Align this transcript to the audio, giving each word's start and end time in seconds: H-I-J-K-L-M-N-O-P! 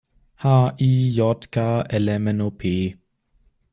H-I-J-K-L-M-N-O-P! 0.41 2.73